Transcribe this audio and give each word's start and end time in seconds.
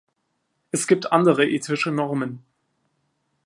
Es 0.71 0.87
gibt 0.87 1.11
andere 1.11 1.47
ethische 1.47 1.91
Normen. 1.91 2.43